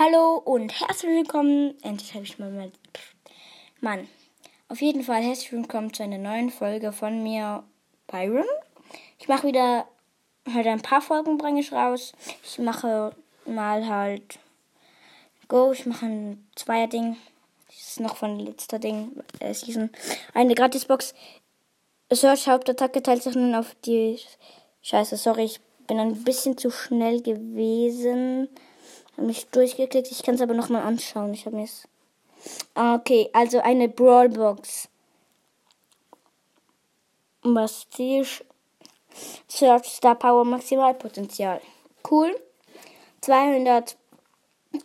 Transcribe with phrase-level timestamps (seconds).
[0.00, 1.74] Hallo und herzlich willkommen.
[1.82, 2.70] Endlich habe ich mal mein.
[3.80, 4.06] Mann.
[4.68, 7.64] Auf jeden Fall herzlich willkommen zu einer neuen Folge von mir,
[8.06, 8.44] Byron.
[9.18, 9.88] Ich mache wieder
[10.54, 12.12] heute ein paar Folgen bringe ich raus.
[12.44, 13.10] Ich mache
[13.44, 14.38] mal halt
[15.48, 15.72] Go.
[15.72, 17.16] Ich mache ein Zweier-Ding.
[17.66, 19.20] Das ist noch von letzter Ding.
[19.40, 19.90] Äh, Season.
[20.32, 21.12] Eine Gratisbox.
[22.12, 24.20] Search Hauptattacke teilt sich nun auf die.
[24.80, 28.48] Scheiße, sorry, ich bin ein bisschen zu schnell gewesen
[29.18, 30.10] habe mich durchgeklickt.
[30.10, 31.34] Ich kann es aber nochmal anschauen.
[31.34, 31.68] Ich habe mir.
[32.74, 34.88] Ah, okay, also eine Brawlbox.
[37.42, 38.26] Was Ziel?
[39.48, 41.60] Search Star Power Maximalpotenzial.
[42.08, 42.34] Cool.
[43.22, 43.96] 200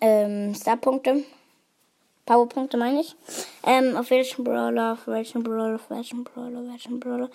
[0.01, 1.23] ähm, Star-Punkte.
[2.25, 3.15] Powerpunkte meine ich.
[3.65, 7.29] Ähm, auf welchen Brawler, auf welchen Brawler, auf welchen Brawler, auf welchen Brawler.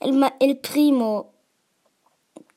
[0.00, 1.30] El, El Primo.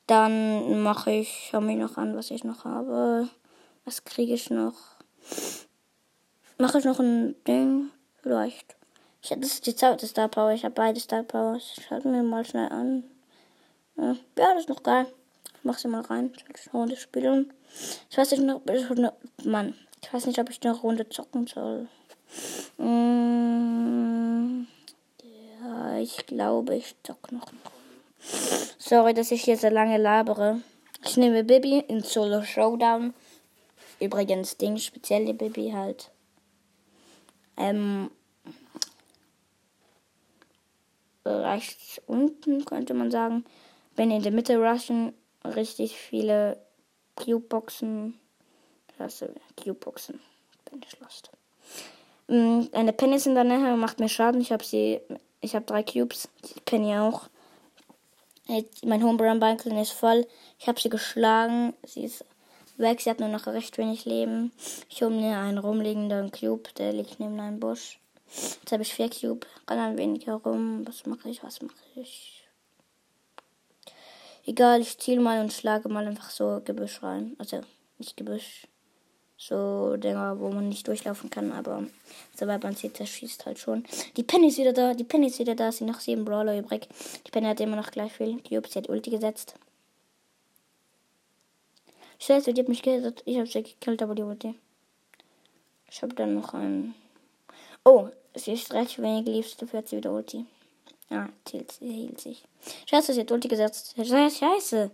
[0.06, 3.28] Dann mache ich, schau mir noch an, was ich noch habe.
[3.88, 4.74] Was kriege ich noch?
[6.58, 7.88] Mache ich noch ein Ding?
[8.20, 8.76] Vielleicht.
[9.22, 10.52] Ich, das ist die zweite Star Power.
[10.52, 11.72] Ich habe beide Star Powers.
[11.88, 13.04] Schaut mir mal schnell an.
[13.96, 15.06] Ja, das ist noch geil.
[15.56, 16.34] Ich mache sie mal rein.
[16.36, 17.50] Ich eine Runde spielen.
[18.10, 18.60] Ich weiß nicht noch.
[19.44, 19.72] Mann.
[20.02, 21.88] Ich weiß nicht, ob ich eine Runde zocken soll.
[22.76, 24.66] Mm,
[25.62, 27.50] ja, ich glaube, ich zock noch.
[28.76, 30.60] Sorry, dass ich hier so lange labere.
[31.06, 33.14] Ich nehme Bibi in Solo Showdown.
[34.00, 36.10] Übrigens, Ding, spezielle Baby halt.
[37.56, 38.10] Ähm,
[41.24, 43.44] rechts unten könnte man sagen.
[43.96, 45.12] Wenn in der Mitte rushen,
[45.44, 46.58] richtig viele
[47.16, 48.18] Cube-Boxen.
[48.98, 49.26] Also
[49.56, 50.20] Cube-Boxen.
[50.70, 51.30] Bin ich lost.
[52.28, 54.40] Mm, eine Penny ist in der Nähe macht mir Schaden.
[54.40, 55.00] Ich habe sie.
[55.40, 56.28] Ich habe drei Cubes.
[56.44, 57.28] Die Penny auch.
[58.84, 60.26] Mein Homebrand-Banken ist voll.
[60.58, 61.74] Ich habe sie geschlagen.
[61.84, 62.24] Sie ist
[62.78, 63.00] weg.
[63.00, 64.52] Sie hat nur noch recht wenig Leben.
[64.88, 67.98] Ich hole mir einen rumliegenden Cube, der liegt neben einem Busch.
[68.26, 69.46] Jetzt habe ich vier Cube.
[69.68, 70.86] Renn ein wenig herum.
[70.86, 71.42] Was mache ich?
[71.42, 72.44] Was mache ich?
[74.46, 77.36] Egal, ich ziele mal und schlage mal einfach so Gebüsch rein.
[77.38, 77.60] Also
[77.98, 78.66] nicht Gebüsch.
[79.40, 81.84] So Dinger, wo man nicht durchlaufen kann, aber
[82.34, 83.84] sobald man sieht, das schießt halt schon.
[84.16, 86.88] Die Penny ist wieder da, die Penny ist wieder da, sie noch sieben Brawler übrig.
[87.24, 89.54] Die Penny hat immer noch gleich viel Cubes, sie hat Ulti gesetzt.
[92.18, 93.22] Scheiße, die hat mich gehittet.
[93.24, 94.54] Ich habe sie gekillt, aber die Ulti.
[95.90, 96.94] Ich habe dann noch einen.
[97.84, 100.44] Oh, sie ist recht wenig liebst, dafür hat sie wieder Ulti.
[101.08, 102.44] Hielt, sie hielt sich.
[102.86, 103.94] Scheiße, sie hat Ulti gesetzt.
[103.96, 104.90] Scheiße.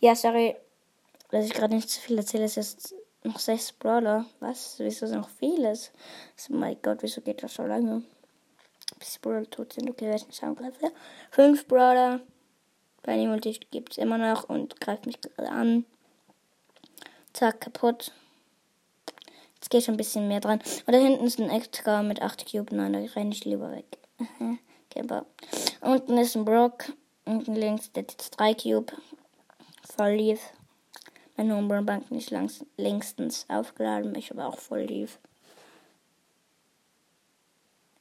[0.00, 0.56] Ja, sorry,
[1.30, 2.44] dass ich gerade nicht zu viel erzähle.
[2.44, 2.94] Es ist
[3.24, 4.26] noch sechs Brawler.
[4.40, 4.78] Was?
[4.78, 5.90] Wieso sind noch vieles?
[6.50, 8.02] Oh mein Gott, wieso geht das so lange?
[8.98, 9.88] Bis die Brawler tot sind.
[9.90, 10.74] Okay, welchen Schauen gleich
[11.30, 12.20] Fünf Brawler.
[13.02, 15.84] Bei dem Ulti gibt es immer noch und greift mich gerade an.
[17.32, 18.12] Zack, kaputt.
[19.54, 20.60] Jetzt geht schon ein bisschen mehr dran.
[20.86, 22.74] Und da hinten ist ein Extra mit 8 Cube.
[22.74, 23.86] Nein, da renne ich lieber weg.
[24.90, 25.26] Camper.
[25.80, 26.92] Unten ist ein Brock.
[27.24, 28.92] Unten links, der hat jetzt 3 Cube.
[29.96, 30.40] Voll lief.
[31.36, 34.14] Mein Home Bank nicht langs, längstens aufgeladen.
[34.16, 35.18] Ich aber auch voll lief.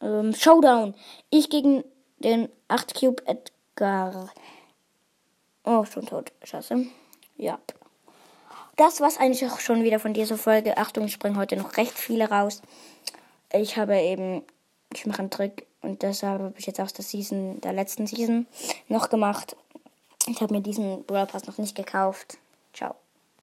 [0.01, 0.95] Ähm, Showdown.
[1.29, 1.83] Ich gegen
[2.19, 4.31] den 8 Cube Edgar.
[5.67, 6.31] Oh, schon tot.
[6.45, 6.85] Scheiße.
[7.35, 7.59] Ja.
[8.77, 10.77] Das war's eigentlich auch schon wieder von dieser Folge.
[10.77, 12.61] Achtung, ich bringe heute noch recht viele raus.
[13.51, 14.43] Ich habe eben,
[14.93, 18.47] ich mache einen Trick und das habe ich jetzt aus der Season, der letzten Season
[18.87, 19.57] noch gemacht.
[20.27, 22.37] Ich habe mir diesen Brawl Pass noch nicht gekauft.
[22.73, 22.95] Ciao.